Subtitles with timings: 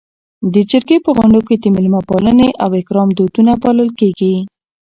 [0.53, 4.33] د جرګې په غونډو کي د میلمه پالنې او اکرام دودونه پالل کيږي.